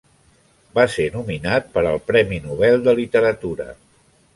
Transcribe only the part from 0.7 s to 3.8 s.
Va ser nominat per al Premi Nobel de Literatura.